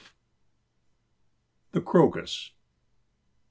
[1.73, 2.53] THE CROCUS.